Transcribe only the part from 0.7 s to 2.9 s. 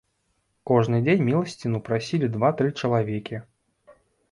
Кожны дзень міласціну прасілі два-тры